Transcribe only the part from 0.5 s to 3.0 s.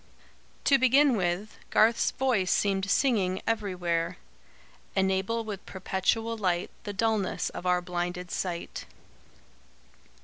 To begin with, Garth's voice seemed